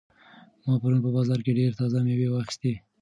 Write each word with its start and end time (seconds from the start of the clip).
ما 0.65 0.73
پرون 0.81 0.99
په 1.05 1.09
بازار 1.15 1.39
کې 1.45 1.55
ډېرې 1.57 1.77
تازه 1.79 1.97
مېوې 2.05 2.27
واخیستې. 2.29 2.73